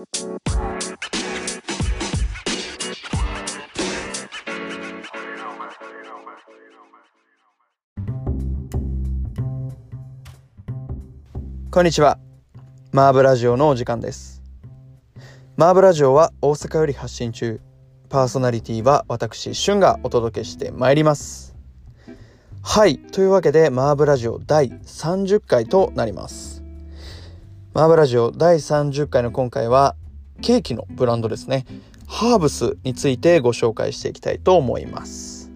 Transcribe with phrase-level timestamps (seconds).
[0.00, 0.06] こ
[11.82, 12.18] んにちは。
[12.92, 14.42] マーブラジオのお時間です。
[15.58, 17.60] マーブラジオは大阪より発信中。
[18.08, 21.54] パーソナリティは私シュンがお届けしてまいります。
[22.62, 22.96] はい。
[22.98, 26.49] というわけでマーブラジオ第30回となります。
[27.72, 29.94] マーブラジオ第30回の今回は
[30.42, 31.66] ケーキのブランドですね。
[32.08, 35.52] ハーブスについてご紹介していきたいと思います。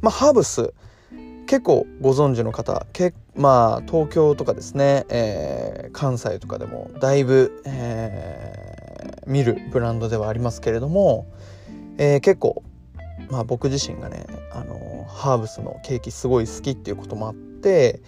[0.00, 0.72] まあハーブス
[1.48, 11.26] 結構ご存知の方けまあ東京とかですね、えー、関西とかでもだいぶ、えー、見るブランドではありますけれども、
[11.98, 12.62] えー、結構、
[13.30, 18.00] まあ、僕自身がねあのハーブスのケーキすごい好きっていうこともあって、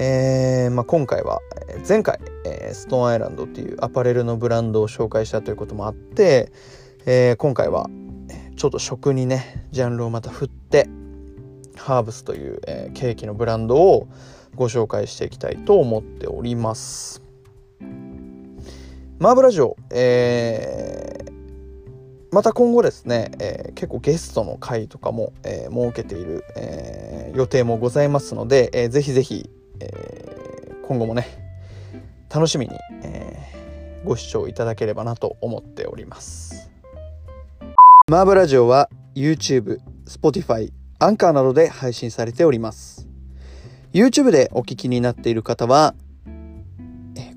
[0.00, 1.40] えーまあ、今回は
[1.86, 6.52] 前回、えー、ストーンアイランドっていうアパレルのブランドを紹介したということもあって、
[7.04, 7.90] えー、今回は
[8.56, 10.88] ちょっと食にねジャンルをまた振って
[11.76, 14.08] ハーブスという、え、ケーキのブランドを
[14.54, 17.22] ご紹介していきたいと思っております。
[19.18, 21.24] マーブラジオ、え、
[22.30, 29.48] また今後ですね、えー、結構ゲストの回とかも、えー、設けている、えー、予定もございますので、えー、ぜひぜひ、
[29.80, 31.26] えー、今後もね
[32.32, 36.70] 楽しみに、えー、ご視聴いただければなと思っております。
[38.08, 43.08] マーブラジオは YouTube、Spotify、アンカーなどで配信されております。
[43.92, 45.94] YouTube でお聞きになっている方は、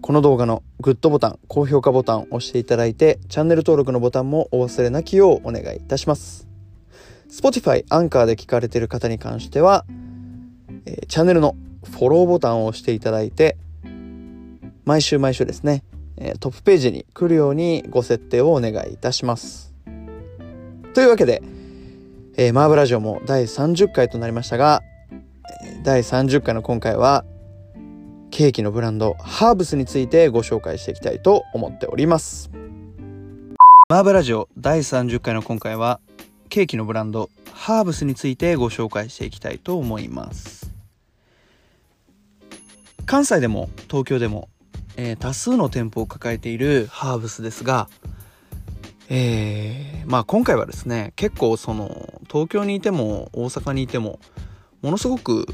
[0.01, 6.47] この動画のグッドボタン、高評価ボタンを押していただいて、チャンネル登録のボタンもお忘れなきようお願いいたします。
[7.29, 9.85] Spotify、アンカーで聞かれている方に関しては、
[10.85, 13.57] えチャンネルのフォローボタンを押していただいて、
[14.85, 15.83] 毎週毎週ですね、
[16.39, 19.73] トップページに来るようにご設定をお願いいたします。
[20.93, 21.41] というわけで、
[22.37, 24.81] えー、マーブラジオも第30回となりましたが、
[25.83, 27.25] 第30回の今回は、
[28.29, 32.51] ケーキのブランド、ハーブスについてご紹介していきたいと思っております。
[33.89, 35.99] マーブラジオ第30回の今回は、
[36.49, 40.70] ケーキのブランド、ハーブスについてご紹介していきたいと思います。
[43.05, 44.49] 関西でも東京でも、
[44.97, 47.89] えー、多数の店舗を抱えているハーブスですが、
[49.09, 54.19] えー、まあ今回はですね結構その東京にいても大阪にいても
[54.81, 55.45] ものすごく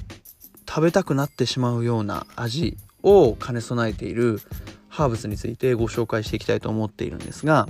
[0.68, 4.42] 食べたくなってしまうような味を兼ね備えている
[4.90, 7.68] ハーブスについてご紹介していきたいと思っているんですが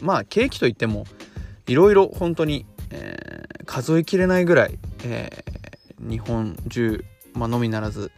[0.00, 1.06] まあケーキといっても
[1.66, 8.12] いろいろ本当に、えー、数えきれないぐらい、えー、日本中、まあのみならず、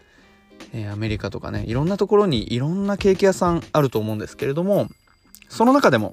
[0.82, 4.88] え、アメリカとかねいろんなところにいろんなケーキ屋さんあると思うんですけれども
[5.48, 6.12] その中でも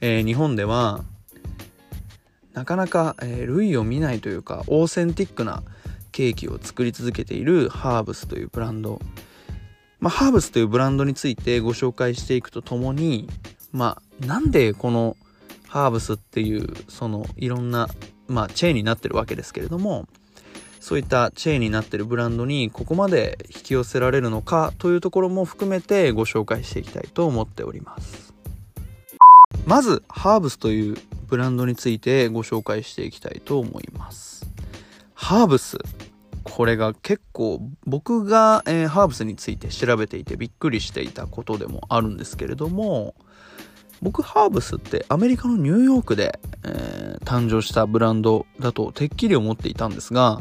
[0.00, 1.04] えー、日本では
[2.52, 5.62] なかなか、えー、類を見ないというかオーセンティックな
[6.10, 9.00] ケーキを作り続けているハーブスというブランド、
[10.00, 13.28] まあ、ハーブスというブランドについてご紹介していくとともに
[13.72, 15.16] まあなんでこの
[15.68, 17.86] ハーブスっていうそのいろんな、
[18.26, 20.08] まあ、チェーンになってるわけですけれども
[20.80, 28.30] そういったチェーンになってるブランドにここまで引き寄せられるのかというところも含めてご紹介していきたいと思っております。
[29.66, 30.96] まずハーブスという
[31.28, 34.46] ブランドについてご紹介していきたいと思います
[35.14, 35.78] ハーブス
[36.42, 43.14] これが結構僕が、えー、ハーブスについて調べていてびっくりしていたことでもあるんですけれども
[44.02, 50.40] 僕ハーブスってアメリカのニューヨークで、えー、誕生したブランドだとてっきり思っていたんですが、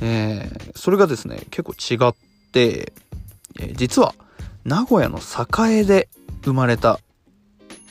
[0.00, 2.14] えー、それがですね結構違っ
[2.52, 2.92] て、
[3.60, 4.14] えー、実は
[4.64, 6.08] 名古屋の栄で
[6.42, 7.00] 生まれた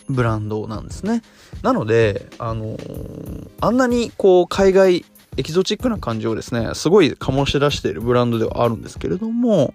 [0.09, 1.21] ブランドなんですね。
[1.61, 5.05] なので、あのー、あんなにこう海外
[5.37, 9.73] エキゾチックな感じをですね、すごい醸し出しているブランドではあるんですけれども、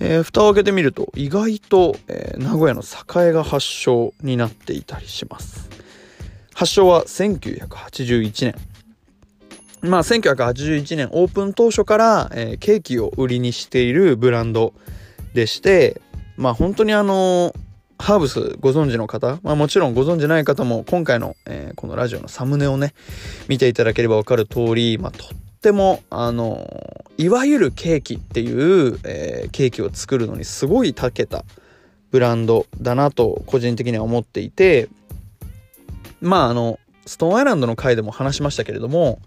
[0.00, 5.68] えー、蓋を開けてみると意外と、えー、名古屋の栄が発祥になっていたりします。
[6.54, 8.71] 発祥は1981年。
[9.82, 14.74] まあ1981年オープン当初から、えー、ケーキを売りにしているブランド
[15.34, 16.00] でして、
[16.36, 17.52] まあ本当にあの
[17.98, 22.94] ハーブスご存知の方、まあ、もちろんご存知ない方も今回の、えー、このラジオのサムネをね
[23.46, 25.28] 見ていただければ分かる通り、まあ、とっ
[25.60, 31.44] てもあのいわゆるケーキっていう、えー、ケーキを作るのにすごい長けた
[32.10, 34.88] ブランドだなと個人的には思っていて
[36.20, 39.20] まああのストーンアイランドの回でも話しましたけれども、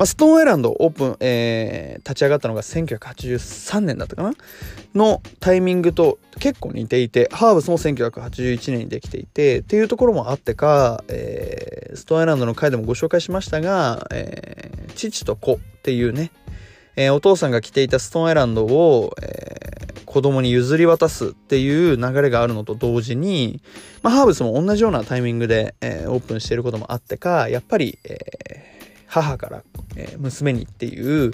[0.00, 4.32] まあ、ストーンアイランドオープン、えー、立ち上がったのが1983年だったかな？
[4.94, 16.30] のタイミングと結構似ていて、ハーブスも1981年にできていて、っていうところもあってか、えー、ストーンアイランドの回でもご紹介しましたが、えー、父と子っていうね、
[16.96, 23.60] えー、お父さんが着ていたストーンアイランドを、えー、子供に譲り渡すっていう流れがあるのと同時に、
[24.02, 28.69] まあ、ハーブスも同じようなタイミングで、えー、オープンしていることもあってか、やっぱり、えー
[29.10, 29.62] 母から、
[29.96, 31.32] えー、娘にっていう、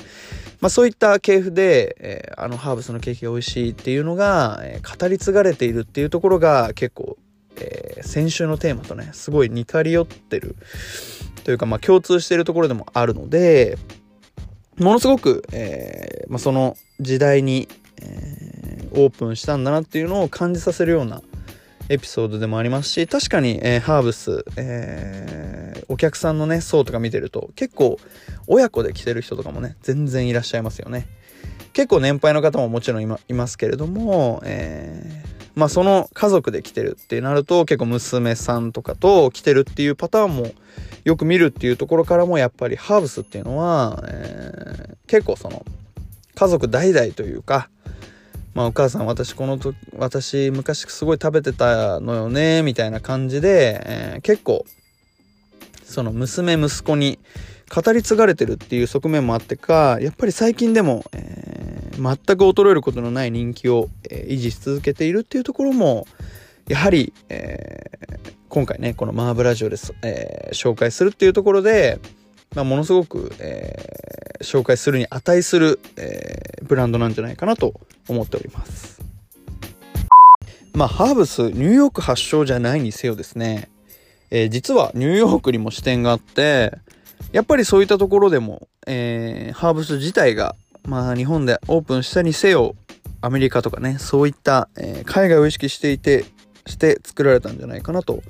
[0.60, 7.16] まあ、そういった系譜で、えー、あのハーブスのケーキが美味しいっていうのが、えー、語り継がれているっていうところが結構、
[7.58, 10.56] え先週のテーマとねすごい似通り寄ってる
[11.44, 13.78] というか、まあ、共通しているところでもあるので
[14.78, 17.68] ものすごく、えまあ、その時代に、
[18.02, 18.36] え
[18.96, 21.22] オープンしたんだなっていうのを感じさせるような
[21.88, 27.98] エピソードでもありますし確かに、えー、ハーブス、えー、お客さんのね層とか見てると結構
[28.46, 31.08] 親子で来てる人とかもね全然いらっしゃいますよね。
[31.72, 40.52] 結構年配の方ももちろんいますけれども、えー、まあその家族で来てるってなると結構娘さんとかと来てるっていうパターンも
[41.04, 45.66] よく見るっていうところからもやっぱりハーブスっていうのは、え、結構その
[46.34, 47.68] 家族代々というか
[48.56, 54.64] まあお母さん私この時私昔すごい食べてたのよねみたいな感じで、えー、結構
[55.84, 57.18] その娘息子に
[57.70, 66.06] 語り継がれてるっていう側面もあってかやっぱり最近でも、えー、全く衰えることのない人気を、えー、維持し続けているっていうところも
[66.66, 67.90] やはり、え、
[68.48, 72.00] 今回ねこのマーブラジオで、え、紹介するっていうところで、
[72.54, 79.00] まあ、ものすごく、えー、紹介するに値する、えー、ブランドなんじゃないかなと思っております。
[80.72, 83.70] まあ、ハーブス、ニューヨーク発祥じゃないにせよですね、
[84.30, 86.72] えー、実はニューヨークにも支店があって、
[87.32, 90.54] やっぱりそういったところでも、えー、ハーブス自体が、
[90.84, 92.74] まあ、日本でオープンしたにせよ、
[93.22, 96.24] アメリカとかね、そういった、えー、海外を意識していて、
[96.66, 98.22] して作られたんじゃないかなと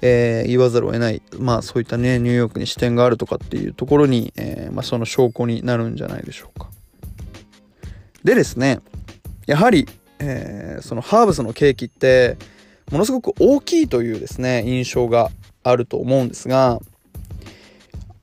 [0.00, 6.68] えー、言わざるを得ない、まあそういったね、ニューヨークに支店があるとかっていうところに、えー、まあその証拠になるんじゃないでしょうか。
[8.24, 8.80] でですね、
[9.46, 12.36] やはり、えー、そのハーブスのケーキって、
[12.90, 15.30] ものすごく大きいというですね、印象が
[15.62, 16.80] あると思うんですが、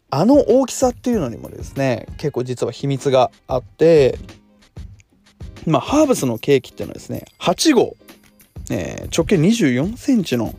[0.09, 4.17] あの大きさっていうのにもですね、結構実は秘密があって、
[5.65, 7.97] まあ、ハーブスのケーキっていうのはですね、8号、
[8.69, 10.53] え、直径24センチの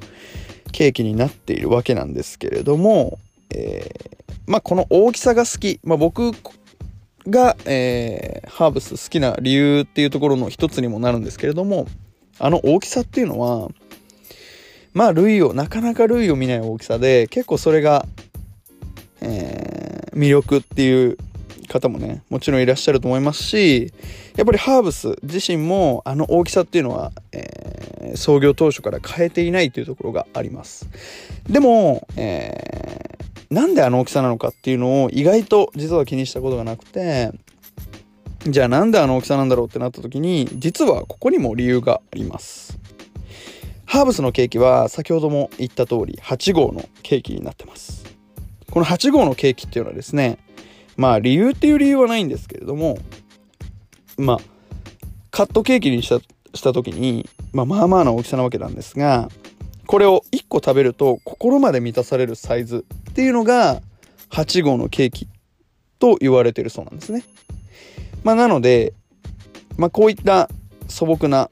[0.72, 3.18] ケーキになっているわけなんですけれども、
[3.50, 6.32] えー、まあこの大きさが好き、まあ、僕
[7.28, 11.86] が、えー、ハーブス好きな理由っていうところの一つにもなるんですけれども
[12.38, 13.68] あの大きさっていうのは
[14.94, 18.06] まあ類をなかなか類を見ない大きさで結構それが、
[19.20, 21.18] えー、魅力っていう
[21.66, 23.92] 方もねもちろんいらっしゃると思いますし
[24.36, 30.88] やっぱりハーブス自身もあの大きさっていうのは、えー、創業当初から変えていないというところがあります。
[31.48, 37.32] でも、えー、なんであの大きさなのかっていうのを意外と実は気にしたことがなくて
[38.48, 42.78] じゃあなんであの大きさなんだろうってなった時に実はここにも理由があります。
[43.86, 48.04] ハーブスのケーキは先ほども言った通り8号のケーキになってます。
[48.70, 50.38] この8号のケーキっていうのはですね
[50.96, 52.98] まあ理由っていう理由はないんですけれども、
[54.16, 54.38] まあ、
[55.30, 56.20] カットケーキにした
[56.56, 59.28] した時に、まあ、まあまあな大きさなわけなんですが、
[59.86, 63.82] これを1個食べると心まで満たされるサイズっていうのが
[64.30, 65.28] 8号のケーキ
[65.98, 67.24] と言われてるそうなんですね。
[68.24, 68.94] まあなので、
[69.76, 70.48] まあこういった
[70.88, 71.50] 素朴な、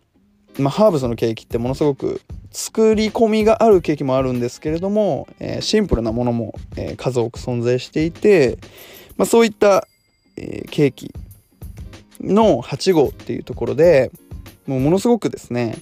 [0.58, 8.58] まあハーブスのケーキってものすごく作り込みがあるケーキもあるんですけれども、えー、シンプルなものも、えー、数多く存在していて、
[9.16, 9.86] まあ、そういった、
[10.36, 11.12] えー、ケーキ
[12.20, 14.10] の8号っていうところで
[14.66, 15.76] もうものすごくですね、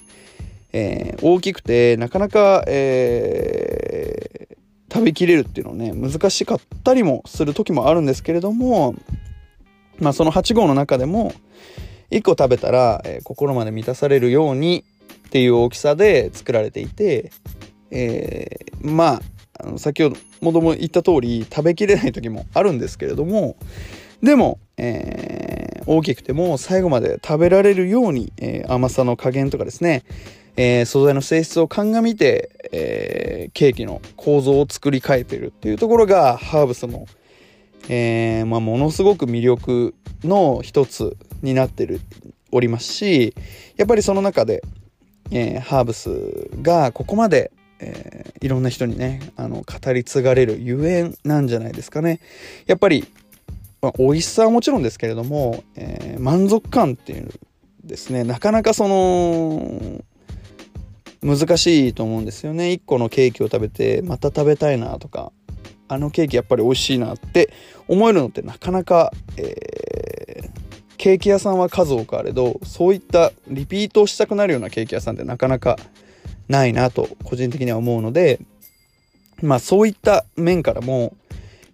[0.73, 8.95] えー、大きくてなかなか、えー、食べきれるっていうのはね難しかったりもする時もあるんですけれども、
[9.99, 11.33] まあ、その8号の中でも
[12.11, 14.83] 1個食べたら、えー、心まで満たされるように
[15.27, 17.31] っていう大きさで作られていて、
[17.89, 19.21] えー、まあ
[19.65, 20.13] あの先ほ
[20.51, 23.55] ども言った通り食べきれない時もあるんですけれども
[24.21, 30.03] でも、えー、大きくても最後まで食べられるように、えー、甘さの加減とかですね、
[30.57, 37.05] えー、素材の性質を鑑みて、えケーキの構造を作り変えてるっていうところがハーブスの、
[37.89, 39.93] えまあ、ものすごく魅力
[40.23, 41.99] の一つになってる
[42.51, 43.35] おりますし
[43.75, 44.63] やっぱりその中で、
[45.31, 47.51] えハーブスがここまで
[47.85, 52.21] えー、いろんな人にねあの語り継がれるゆえんなんじゃないですかね。
[52.65, 53.05] やっぱり、
[53.81, 57.29] まあ、美味しさはもちろんですけれども、えー、満足感っていう
[57.83, 60.01] ですねなかなかその
[61.21, 62.69] 難しいと思うんですよね。
[62.71, 65.33] 1個のケーキを食べてまた食べたいなとか
[65.89, 67.53] あのケーキやっぱり美味しいなって
[67.87, 70.49] 思えるのってなかなか、えー、
[70.97, 75.77] ケーキ屋さんは数多くあれどそういったリピートをしたくなるようなケーキ屋さんってなかなか
[76.47, 78.39] ないなと個人的には思うので
[79.41, 81.15] まあそういった面からも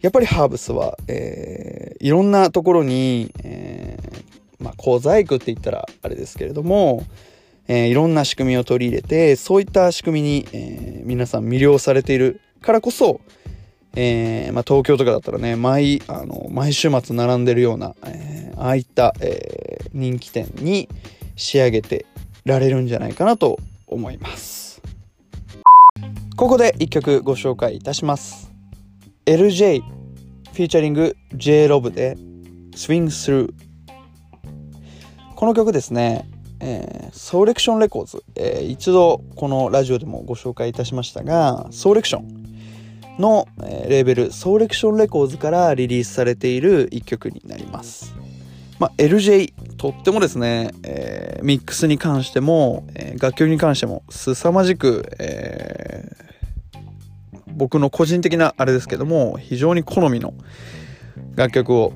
[0.02, 7.06] やっぱりハーブスは、えー、いろんなところに、えー、まあ小細工って言ったらあれですけれども、
[7.68, 13.20] えー、いろんな仕組みを取り入れてそういった仕組みに、え、皆さん魅了されているからこそ、
[13.96, 20.88] えまあ、東京とかだったらね毎あの毎週末並んでるような、え、ああいった、え、人気店に
[21.36, 22.06] 仕上げて
[22.46, 24.82] られるんじゃないかなと思います。
[26.36, 28.52] ここで一曲ご紹介いたします。
[29.26, 32.16] LJ フィーチャリング J ロブで
[32.72, 33.54] Swing Through
[35.36, 36.30] この曲ですね、
[36.60, 48.16] えー、ソーレクションレコーズ、えー、一度このラジオでもご紹介いたしましたがソーレクションの、えー、レーベルソーレクションレコーズからリリースされている一曲になります。
[48.80, 56.80] まあ、LJ とってもですね、えー、ミックスに関しても、えー、楽曲に関しても凄まじく、えー、
[57.48, 60.34] 僕の個人的なあれですけども非常に好みの
[61.36, 61.94] 楽曲を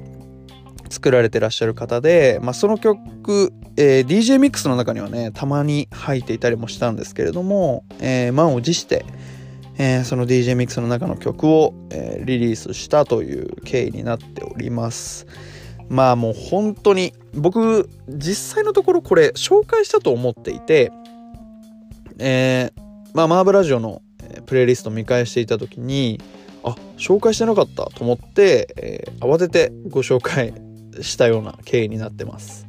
[0.90, 9.04] 作られてらっしゃる方で、まあ、その曲、えー、DJ ミックスの中にはねたまに入っていたりもしたんですけれども、えー、満を持して、
[9.78, 15.28] えー、その DJ ミックスの中の曲を、え、リリースしたという経緯になっております。
[15.90, 20.92] まあもう本当に僕実際のところこれ紹介したと思っていて
[22.20, 22.82] えー、
[23.14, 24.02] まあマーブラジオの
[24.46, 26.20] プレイリスト見返していた時に
[26.64, 30.54] あ紹介してなかったと思って、えー、慌ててご紹介
[31.02, 32.68] したような経緯になってます。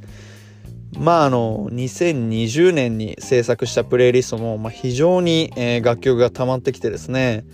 [0.98, 7.44] まああの2020年に制作したプレイリストも、まあ、非常に、えー、楽曲が溜まってきてですね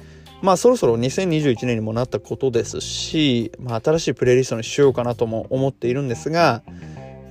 [0.42, 6.62] まあそろそろ2021年にもなったことですし、まあ、新しいプレイリストにしようかなとも思っているんですが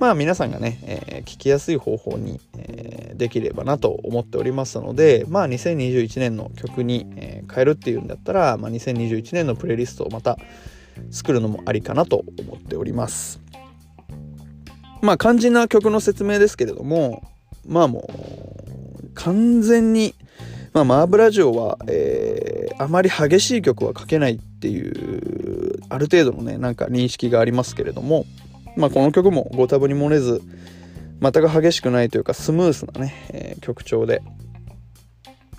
[0.00, 10.38] まあ皆さんがね、えー、聞きやすい方法に、えー、できればなと思っておりますので、まあ2021年の曲に、えー、変えるっていうんだったら、まあ、2021年のプレイリストをまた
[11.10, 13.42] 作るのもありかなと思っております。
[15.02, 17.22] まあ肝心な曲の説明ですけれども、
[17.66, 20.14] まあもう完全に、
[20.72, 28.24] まあ、マーブラジオは、えー、あまり激しい曲は書けないっていうある程度のねなんか認識がありますけれども、
[28.76, 30.40] まあ、この曲もご多分に漏れず
[31.20, 34.22] 全く激しくないというかスムースなね、えー、曲調で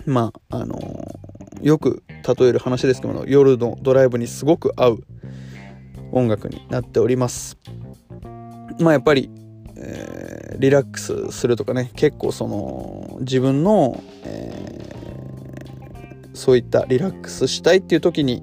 [0.06, 5.04] まああのー、よく例える話ですけど夜のドライブにすごく合う
[6.10, 7.56] 音楽になっております。
[8.78, 9.30] まあやっぱり、
[9.76, 14.02] えー、リラックスするとかね結構その自分の、
[16.42, 18.42] そういったリラックスしたいっていう時に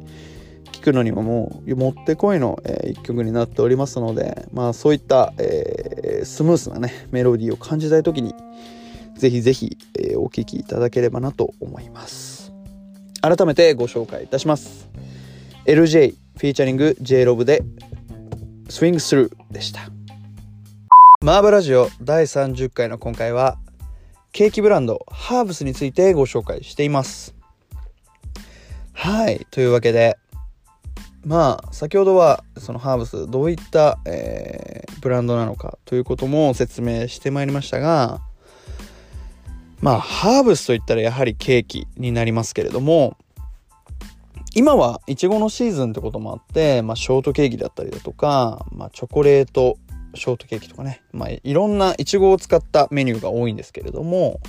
[0.72, 8.34] 聴くのにももうもってこいの、えー、一曲になっておりますのでまあそういった、えー、スムースなねメロディーを感じたい時に
[9.18, 12.54] ぜひぜひ、えー、お聴きいただければなと思います。
[13.22, 14.88] 改めてご紹介いたします。
[15.66, 17.62] LJ フィーチャリング J ロブで
[18.70, 19.82] Swing Through でした。
[21.22, 23.58] マーブラジオ第30回の今回は
[24.32, 27.39] ケーキブランドハーブスについてご紹介しています。
[29.00, 29.48] はい。
[29.50, 30.18] というわけで
[31.24, 38.20] まあ先ほどはそのハーブスどういった、えー、ブランドなのかということも説明してまいりましたが
[39.80, 43.16] まあハーブスといったらやはりケーキになりますけれども
[44.54, 49.78] 今はいちごのシーズンってこともあって、まあ、ショートケーキだったりだとか、まあ、チョコレート
[50.16, 54.42] ショートケーキとかね、まあ、いろんないちごを使ったメニューが多いんですけれども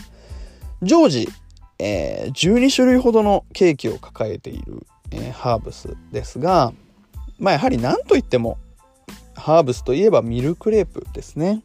[0.83, 1.29] 常時、
[1.81, 6.73] えー、12種類ほどのケーキを抱えているえー、ハーブスですが、
[7.39, 8.59] まあ、やはり何といっても
[9.35, 11.63] ハーブスといえばミルクレープですね。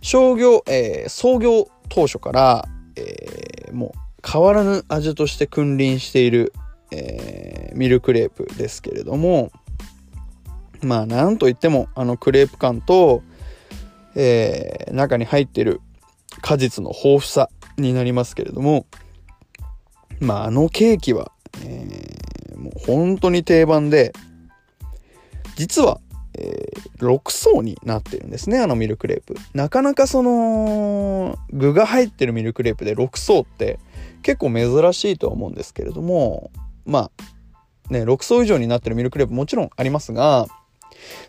[0.00, 6.52] 商業、えー、創業当初から、え、もう変わらぬ味として君臨している、
[6.92, 9.50] え、ミルクレープですけれども
[10.80, 13.22] まあなんといってもあのクレープ感と、
[14.14, 15.80] え、中に入ってる
[16.40, 18.86] 果実の豊富さになりますけれども
[20.20, 21.32] まああのケーキは
[21.64, 24.12] えー、もう本当に定番で
[25.56, 26.00] 実は、
[26.38, 29.36] えー、6層になってるんですねあのミルクレープ。
[29.54, 33.78] なかなかその具が入ってるミルクレープで6層って
[34.22, 36.50] 結構珍しいとは思うんですけれども
[36.84, 37.22] まあ
[37.90, 40.46] ね、6層以上になってるミルクレープもちろんありますが、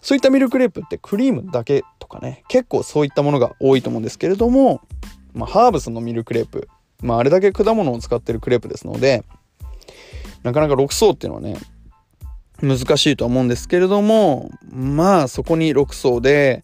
[0.01, 4.81] そういったミルクレープってクリームだけとかね、結構そういったものが多いと思うんですけれども、
[5.37, 6.67] まあ、ハーブスのミルクレープ、
[7.01, 9.23] まあ、あれだけ果物を使ってるクレープですので、
[10.43, 11.57] なかなか6層っていうのはね、
[12.61, 16.63] 難しいとは思うんですけれども、まあ、そこに6層で、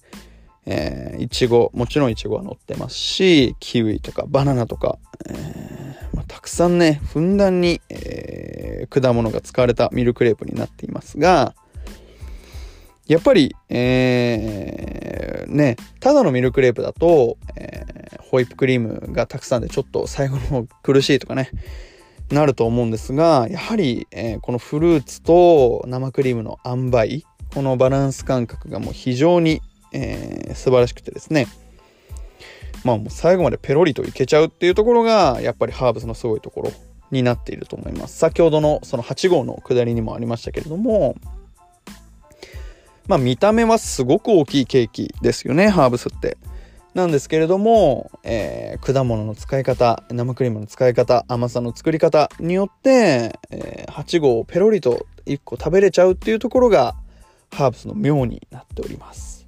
[0.65, 4.97] え、いちご、もちろんいちごは乗ってますし、キウイとかバナナとか、
[5.29, 11.53] えーまあ、たくさんね、ふんだんに、えー、果物が使われたミルクレープになっていますが、
[13.07, 21.49] やっぱり、えー、ね、ただのミルクレープだと、えー、ホイップクリームがたくさんでちょっと最後の方苦しいとかね、
[22.31, 31.47] なると思うんですが、やはり、えー、このフルーツと生クリームの塩梅、このバランス感覚がもう非常に、えー、素晴らしくてですね、
[32.83, 36.71] まあもう最後までペロリといけちゃうっていうところが、やっぱりハーブスのすごいところ
[37.11, 38.17] になっていると思います。
[38.17, 41.15] 先ほどのその8号の下りにもありましたけれども、
[43.07, 46.37] まあ見た目はすごく大きいケーキですよね、ハーブスって。
[46.93, 56.95] なんですけれども、えー、果物の使い方、生クリームの使い方、甘さの作り方によって、えー、8号をペロリと1個食べれちゃうっていうところが、
[57.51, 59.47] ハーブスの妙になっております。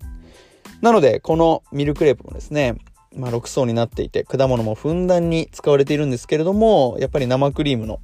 [0.82, 2.78] なので、このミルクレープもですね、
[3.16, 8.00] まあ、6層になっていて、果物もふんだんに使われているんですけれども、やっぱり生クリームの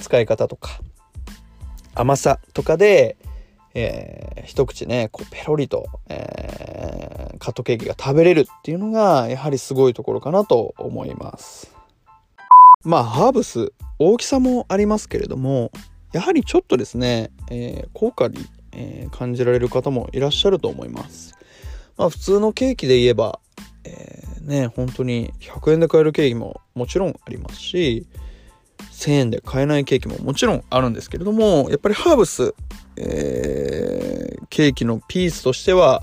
[0.00, 0.80] 使い方とか、
[1.94, 3.16] 甘さとかで、
[3.74, 11.74] えー、一口ね、こうペロリと、えー、カットケーキが食べれるっていうのが、やはりすごいところかなと思います。
[12.84, 15.72] まあ、ハーブス、大きさもありますけれども、
[16.12, 18.38] やはりちょっとですね、えー、高価に、
[18.72, 21.34] え、感じられる方もいらっしゃると思います。
[21.96, 23.40] まあ、普通のケーキで言えば、
[23.84, 28.06] えー、ね、本当に100円で買えるケーキももちろんありますし、
[28.92, 32.54] 1000円で買えないケーキももちろんあるんですけれども、やっぱりハーブス、
[32.96, 36.02] えー、ケーキのピースとしては、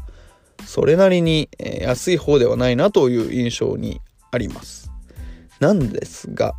[0.65, 1.50] それなりに、
[1.81, 4.91] 安い方ではないなという印象にあります。
[5.59, 6.53] なんですが、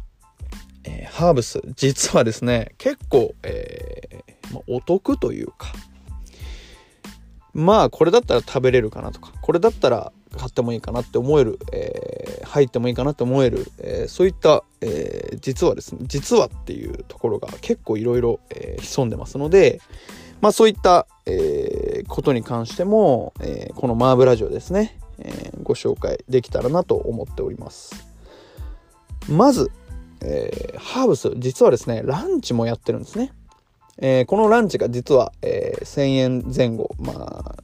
[0.85, 5.73] えー、ハーブス、実はですね、結構、えー、まお得というか、
[7.55, 18.41] まあ、これだったら食べれるかなとか、これだったら買ってもいいかなって思える、えー、入ってもいいかなって思える、えー、そういった、えー、実はですね、実はっていうところが結構いろいろ
[18.81, 19.81] 潜んでますので、
[20.41, 28.07] まあそういった、えー、ことに関しても、えー、このマーブラジオですね、えー、ご紹介できたらなと思っております。
[29.29, 29.71] まず、
[30.21, 33.33] えー、ハーブス、実はですね、ランチもやってるんですね。
[33.99, 37.55] えー、このランチが実は、えー、1000円前後、まあ、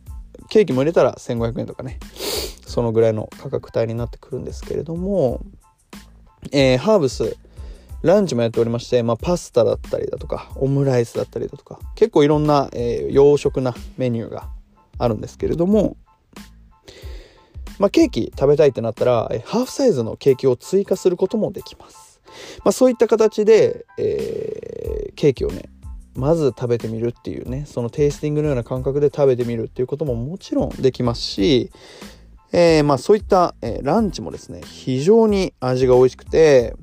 [0.49, 1.99] ケーキも入れたら1500円とかね、
[2.67, 5.41] そのぐらいの価格帯になってくるんですけれども、
[6.53, 7.37] えー、ハーブス、
[8.03, 14.49] ランチもやっておりまして、まあ、パスタだったりだとか、オムライスだったりだとか、結構いろんな、えー、洋食なメニューが
[14.99, 15.97] あるんですけれども、
[17.79, 22.21] まあ、ケーキ食べたいってなったら、えハーフサイズのケーキを追加することもできます。
[22.65, 25.69] まあ、そういった形で、えー、ケーキをね、
[26.19, 31.71] まず食べてみるっていうね、そのテイスティングのような感覚で食べてみるっていうことももちろんできますし、
[32.53, 36.75] えー、まあそういった、えー、ランチもですね、非常に味が美味しくて、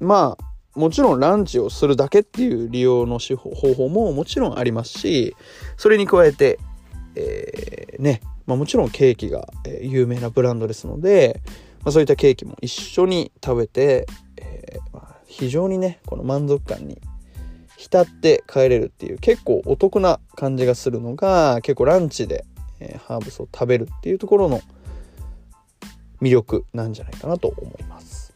[0.00, 5.34] まあ、もちろんランチをするだけっていう利用の手法方法ももちろんありますし、
[5.78, 6.58] それに加えて、
[7.14, 11.40] えー、ね、まあ、もちろんケーキが、え有名なブランドですので、
[11.84, 17.00] まあ、そういったケーキも一緒に食べて、えー、非常にね、この満足感に
[17.78, 22.44] 浸って帰れるっていう結構お得な感じがするのが結構ランチで、
[22.80, 24.60] え、ハーブスを食べるっていうところの
[26.20, 28.34] 魅力なんじゃないかなと思います。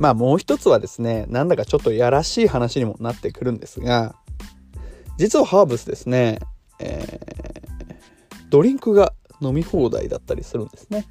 [0.00, 4.16] まあもう一つはですね、なんだかちょっとやらしい話にもなってくるんですが、
[5.18, 6.40] 実はハーブスですね、
[6.80, 11.06] えー、ドリンクが飲み放題だったりするんですね。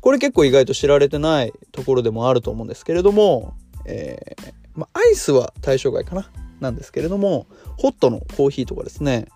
[0.00, 3.54] これ結構意外と知られてないところでもあると思うんですけれども、
[3.86, 6.30] えー、まあ、アイスは対象外かな
[6.60, 9.26] なんですけれども、ホットのコーヒーとかですね、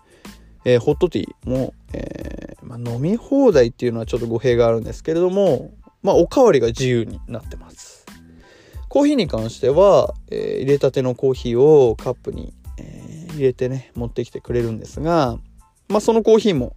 [0.63, 5.71] えー、ホットティーも、えー、まあ、飲み放題っていうのはちょっと語弊があるんですけれども、
[6.03, 8.05] まあ、おかわりが自由になってます。
[8.89, 15.37] コーヒーに関しては、えー、入れたてのコーヒーをカップに、えー、入れてね、持ってきてくれるんですが、
[15.89, 16.75] まあ、そのコーヒーも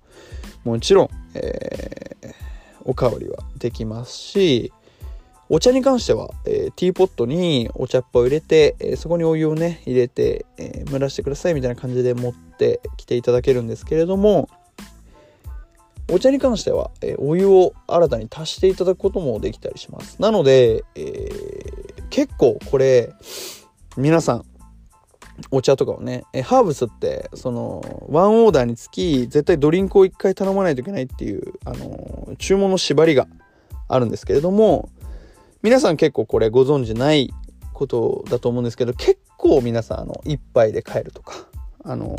[0.64, 2.34] もちろん、えー、
[2.84, 4.72] おかわりはできますし、
[5.50, 14.50] お茶に関しては、えー、ティーポットにお茶っ葉を入れて、えー、そこにお湯をね、入れて、えー、蒸らしてくださいみたいな感じで持ってきていただけるんですけれども、
[16.10, 20.20] お茶に関しては、えお湯を新たに足していただくこともできたりします。
[20.20, 21.28] なので、え
[22.08, 23.12] 結構これ、
[23.96, 24.44] 皆さん、
[25.50, 33.28] お茶とかをねえハーブスってそのワンオーダーにつき絶対ドリンクを1回頼まないといけないっていうあの注文の縛りが
[33.86, 34.88] あるんですけれども
[35.60, 37.32] 皆さん結構これご存知ない
[37.72, 41.34] ことだと思うんですけど結構皆さんあの1杯で帰るとか
[41.84, 42.16] あの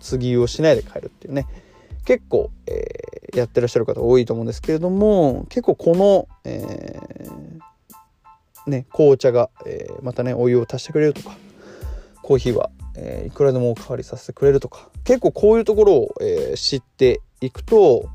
[0.00, 1.46] 次をしないで帰るっていうね
[2.04, 11.36] 結構、えー、やってらっしゃる方多いと思うんですけれども結構この、えー、ね紅茶が、えー、またねお湯を足してくれるとか
[12.22, 18.08] コーヒーは、えー、いくらでもお代わりさせてくれるとか結構こういうところを、えー、知っていくと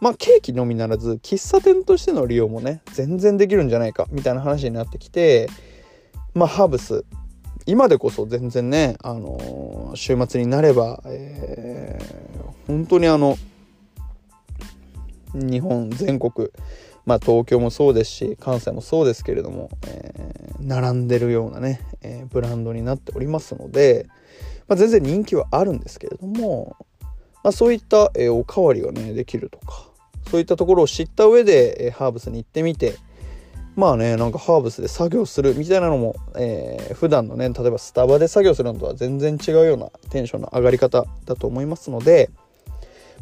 [0.00, 5.48] まあケーキのみならず喫茶店としての利用もね全然できるんじゃないかみたいな話になってきて
[6.34, 7.04] まあハーブス
[7.66, 13.36] 今でこそ全然ね、あのー、週末になれば、えー、本当にあの
[15.34, 16.48] 日本全国
[17.04, 24.06] まあ東京もそうですし関西もそうですけれども、えー、並んでるようなね、えー、ブランドになっておりますので、
[24.66, 26.76] まあ、全然人気はあるんですけれども、
[27.44, 29.89] まあ、そういった、えー、おかわりがねできるとか
[30.30, 32.94] そういったところを知った上で、え、ハーブスに行ってみて
[33.76, 42.30] まあねなんかハーブスで作業するみたいなのも、えー、普段のね例えばスタバで作業するのとは全然違うようなテンションの上がり方だと思いますので、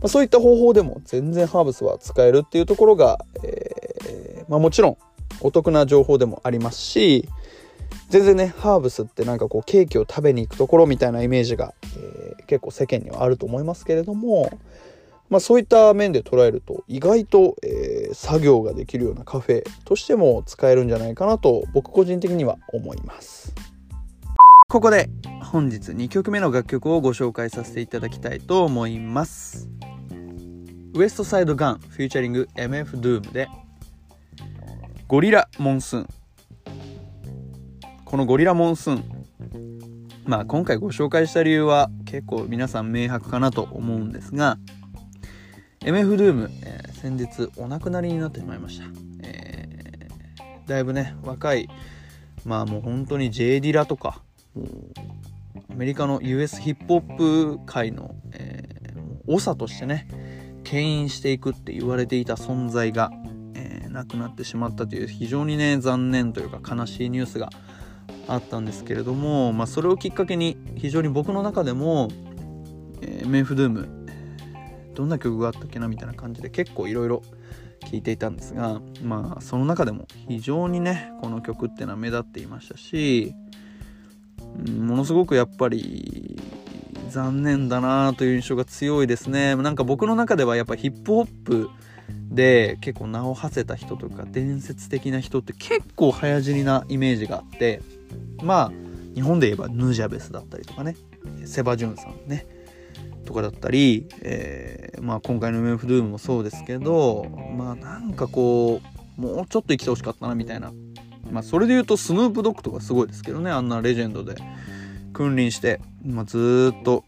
[0.00, 4.96] まあ、そういった方法でも全然ハーブスは使えるっていうところが、えー、まあ、もちろん
[5.40, 7.28] お得な情報でもありますし
[8.08, 14.50] 全然ねハーブスってなんかこうケーキを食べに行くところみたいなイメージが、えー、結構世間にはあると思いますけれども、
[15.30, 23.54] まあ、そういった面で捉えると意外と、えー、作業ができるようなカフェとしても使えるんじゃないかなと僕個人的には思います。
[24.70, 25.08] ここで
[25.42, 29.68] 本日2曲目の楽曲をご紹介させていただきたいと思います。
[30.94, 33.48] ウエストサイドガンフューチャリング MF ドゥームで
[35.06, 36.08] ゴリラモンスーン。
[38.04, 39.04] このゴリラモンスーン。
[40.26, 44.58] まあ今回ご紹介した理由は結構皆さん明白かなと思うんですが
[45.80, 48.86] MF ドゥーム、えー、先日お亡くなりになってしまいました、
[49.22, 51.68] えー、だいぶね若い
[52.44, 54.20] まあもう本当に J ディラとか
[55.70, 60.08] アメリカの US ヒップホップ界の、えー、長としてね
[60.64, 63.10] 牽引していくって言われていた存在が、
[63.54, 67.50] えー、亡くなってしまったという非常にね残念というか悲しいニュースが
[68.26, 72.08] あったんですけれども、まあ、それをきっかけに非常に僕の中でも、
[73.00, 73.97] えー、メンフドゥーム
[74.98, 77.22] どんな曲があったっけなみたいな感じで結構いろいろ
[77.88, 83.32] 聴いていたんですがまあその中でも非常にねこの曲っていうのは目立っていましたし
[84.76, 86.42] ものすごくやっぱり
[87.10, 89.54] 残念だなという印象が強いですね。
[89.54, 91.70] なんか僕の中ではやっぱヒップホップ
[92.28, 97.82] で結構名を馳せた人とか伝説的な人って結構早死になイメージがあって
[98.42, 98.72] まあ
[99.14, 100.96] 日本で言えばヌジャベスだったりとかね
[101.44, 102.57] セバジュンさんね
[103.24, 107.26] とかだったり、えー、まあ、今回のメンフドゥームもそうですけど
[107.56, 108.80] まあなんかこ
[109.16, 110.72] うもうちょっと生きてほしかったなみたいな。
[111.30, 113.50] まあそれで言うとスヌープドッグとかすごいですけどね。
[113.50, 114.36] あんなレジェンドで
[115.12, 117.04] 君臨して、まあ、ずっと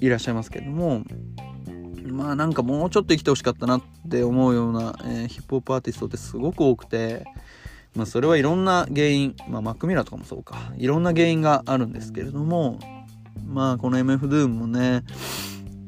[0.00, 1.04] いらっしゃいますけども。
[2.06, 7.24] まあなんかもうちょっと生きてほしかったなって思うような、えー、ヒップホップアーティストってすごく多くて。
[7.94, 10.72] まあそれはいろんな原因まあマックミラーとかもそうか。
[10.76, 12.78] いろんな原因があるんですけれども。
[13.50, 15.02] まあこの MF ドゥームもね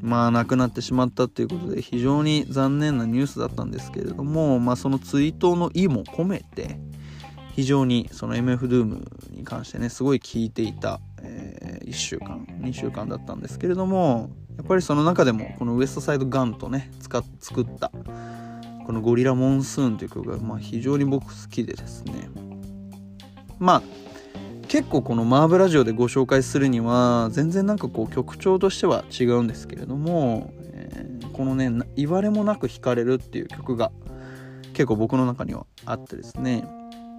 [0.02, 6.78] まあ亡くなってしまったっていうことで非常に残念なニュースだったんですけれども、まあ、その追悼の意も込めて
[7.52, 17.92] 非常にその MF ドゥームに関してねすごい聞いていた、えー、1週間2週間だったんですけれどもやっぱりその中でもこのウエストサイドガンとね使っ作った
[18.86, 22.28] この「ゴリラモンスーン」という曲がまあ非常に僕好きでですね。
[23.58, 23.82] まあ
[24.72, 33.92] 結構このマーブラジオでご紹介するには全然なんかこう曲調としては違うんですけれども、えー、このね言われもなく弾かれるっていう曲が
[34.72, 36.64] 結構僕の中にはあってですね。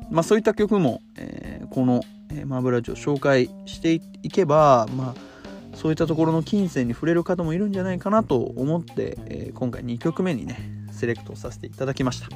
[0.10, 12.30] まあそういった曲も、えー、この、えー、マーブラジオ紹介していけばまあそういったところの金銭に触れる方もいるんじゃないかなと思って、えー、今回2曲目にねセレクトさせていただきました。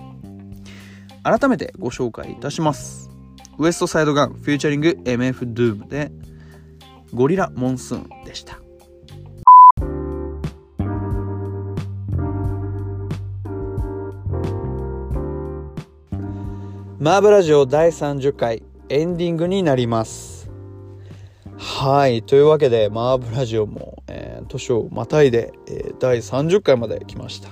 [1.24, 3.17] 改めてご紹介いたします。
[3.60, 6.12] ウエストサイドガンフューチャリング MF ドゥームで
[7.12, 8.60] ゴリラモンスーンでした。
[17.00, 20.52] マーブラジオ第30回エンディングになります。
[21.58, 27.50] はいというわけでマーブラジオも、えー、年をまたいで、えー、第30回まで来ました。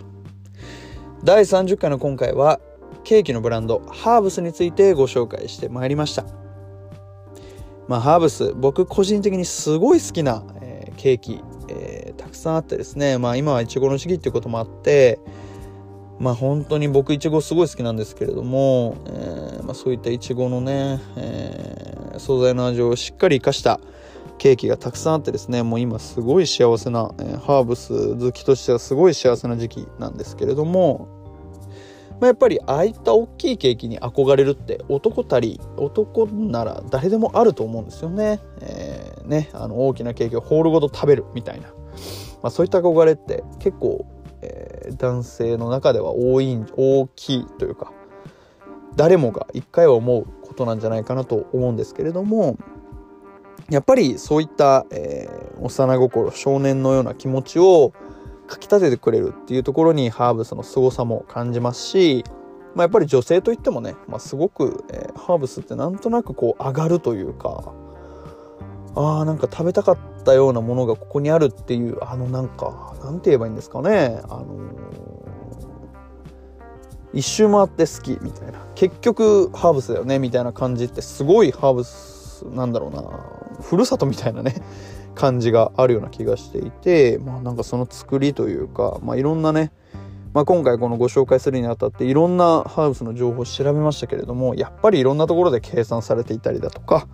[1.24, 2.60] 第30回の今回は
[3.06, 6.26] ケーキのブランドハーブスについてご紹介してまいりました。
[7.88, 11.39] まあハーブス僕個人的にすごい好きな、えー、ケーキ、
[11.70, 13.20] えー、たくさんあってですね。
[13.20, 15.20] まあ今はいちごの時期っていうこともあって
[16.20, 23.80] まあ本当に僕いちごすごい好きなんですけれども、えーまあ、そういったいちごのね、えー、素材の味をしっかり生かした
[24.39, 25.62] ケーキがたくさんあってですね。
[25.62, 31.14] もう今すごい幸せな、えー、ハーブス好きとしてはすごい幸せな時期なんですけれども、
[32.19, 38.39] まあ、やっぱりああいった大きいケーキに憧れるって男たり男なら誰でもあると思うんですよね。
[38.62, 41.67] えー、ねあの大きなケーキをホールごと食べるみたいな、
[42.41, 44.06] まあ、そういった憧れって結構、
[44.41, 47.91] えー、男性の中では多い大きいというか
[48.95, 52.58] 誰もが一回は思うことなんじゃないかなと思うんですけれども
[53.69, 57.93] やっぱりそういった、えー、幼心少年のような気持ちを
[58.47, 62.23] かき立ててくれるっていうところにハーブスの凄さも感じますし、
[62.75, 67.73] まあ、やっぱり女性といってもね、まあ、すごく、えー、ハーブスってなんとなくこう上がるというか
[68.95, 74.21] あーなんか食べたかったようなものがここにあるっていうあのなんかなんて言えばいいんですかね。
[74.23, 78.65] あのー、一周回って好きみたいな。
[78.75, 83.03] 結局ハーブスだよねみたいな感じってすごいハーブスなんだろうな
[83.62, 84.55] ふるさとみたいなね。
[85.15, 89.71] 感じがあるような気がしていてまあなんかその作りというか、まあ、いろんなね、
[90.34, 97.08] まあ、今回このご紹介するにあたっていろんなハウスの情報を調べましたけれどもやっぱりいろんなところで計算されていたりだとか、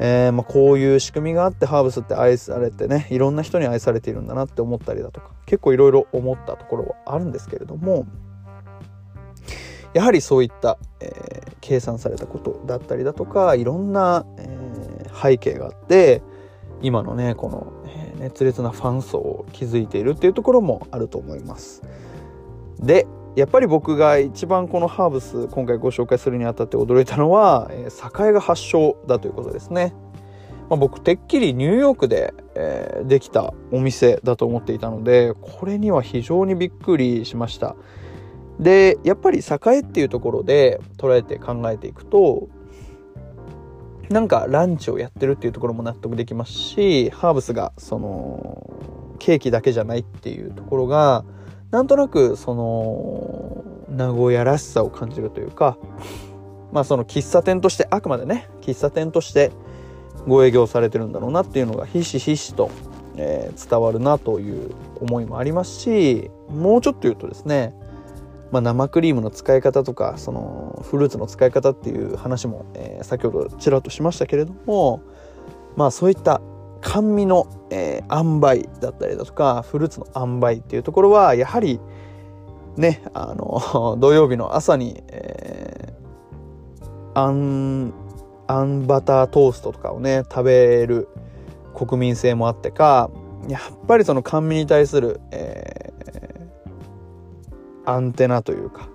[0.00, 8.06] えー、まあこういう仕組みがあってハーブスって愛されてねいろんな人に愛されているんだなって思ったりだとか結構いろいろ思ったところはあるんですけれども
[9.92, 16.22] やはりそういった、えー、計算されたことだったりだとかいろんな、えー、背景があって
[16.84, 17.72] 今のねこの、
[18.18, 21.82] 熱烈なファン層を築いているっていうところもあると思います。
[22.78, 29.92] でやっぱり僕が一番このハーブス今回ご紹介するにあたって驚いたのは、えー、栄が発祥だということですね、
[30.70, 37.74] まあ、僕てっきりニューヨークで、えー、できたお店だと思っていたのでこれには非常にびっくりしました。
[38.60, 42.48] でやっぱり栄っていうところで捉えて考えていくと
[44.10, 51.24] なんかランチをやってるっていうところも納得できますしハーブスがそのケーキだけじゃないっていうところが
[51.70, 55.78] なんとなくその名古屋らしさを感じるというか
[56.72, 59.52] まあその喫茶店としてあくまでね喫茶店として
[60.26, 62.70] ご営業されてるんだろうなっていうのがひしひしと、
[63.16, 67.74] えー、伝わるなという思いもありますしもうちょっと言うとですね
[68.54, 75.02] まあ、生クリームの使い方とかそのフルーツの使い方っていう話も、えー、先ほどちらっとしましたけれども
[75.74, 76.40] まあそういった
[76.80, 81.80] 甘味の、えー、塩梅だったりだとかフルーツの塩梅っていうところはやはり
[82.76, 87.92] ねあの 土曜日の朝に、えー、あん
[88.46, 91.08] あんバタートーストとかをね食べる
[91.74, 93.10] 国民性もあってか
[93.48, 95.73] やっぱりその甘味に対する、え
[97.84, 98.88] アンテナというか、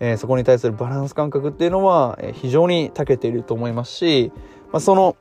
[0.00, 4.32] えー、そこに対するバランス感覚っていうのは、え、非常に長けていると思いますし、
[4.72, 5.16] まあ、その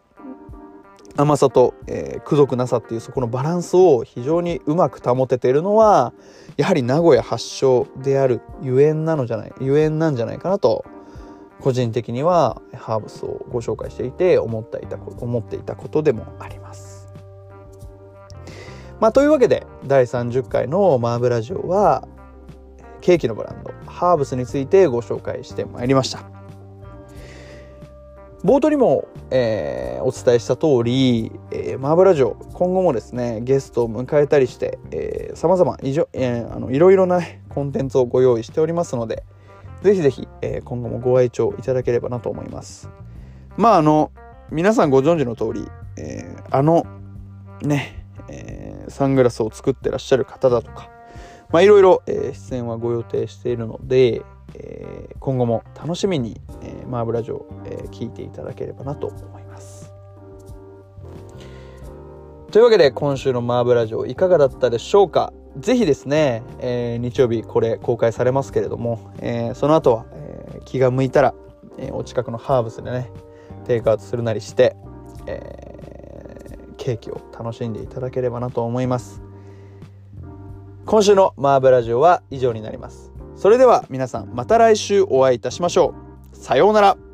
[1.18, 6.14] 甘さと、えー、くどくなさっていうそこのバランスを非常にうまく保てているのは
[6.58, 10.84] やはり名古屋発祥であるゆえんなのじゃないゆえんなんじゃないかなと
[11.62, 17.14] 個人的にはハーブスをご紹介していて思っていた思っていたことでもあります。
[19.00, 22.08] まあ、というわけで第30回のマーブラジオは
[23.06, 26.24] ケーキのブランドハーブスについてご紹介してまいりました。
[28.44, 36.08] 冒頭にも、えー、お伝えした通り、えー、マーブラジオ今後もですねゲストを迎えたりしてさまざまいろ
[36.92, 39.24] いろな、ね、コンテンツをご用意しておりますので
[39.84, 42.90] ぜひぜひ、えー、今後もご愛聴いただければなと思います。
[43.56, 44.12] まああの
[44.50, 46.88] 皆さんご存知の通り、えー、あの
[47.62, 50.90] ね、えー、サングラスを作ってらっしゃる方だとか
[51.52, 59.94] まあ、いろいろ、えー、出演はご予定しているので、えー、今後も楽しみに、えー、マーブラジオ、えー、聞いていただければなと思います。
[62.52, 65.34] というわけで今週のマーブラジオいかがだったでしょうか？
[65.58, 71.34] ぜひですね、えー、日曜日これ公開されますけれども、えー、その後は、えー、気が向いたら、
[71.78, 73.12] えー、お近くのハーブスでね
[73.66, 74.76] テイクアウトするなりして、
[75.28, 79.22] えー、ケーキを楽しんでいただければなと思います。
[80.86, 83.12] 今週のマーブラジオは以上になります。
[83.36, 85.96] それでは皆さんまた来週お会いいたしましょ
[86.32, 86.36] う。
[86.36, 87.05] さようなら。